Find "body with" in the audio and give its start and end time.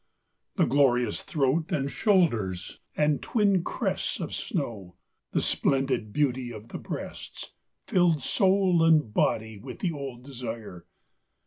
9.13-9.77